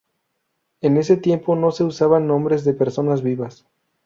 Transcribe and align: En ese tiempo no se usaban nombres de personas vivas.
En 0.81 0.97
ese 0.97 1.15
tiempo 1.15 1.55
no 1.55 1.69
se 1.69 1.83
usaban 1.83 2.25
nombres 2.25 2.63
de 2.65 2.73
personas 2.73 3.21
vivas. 3.21 3.67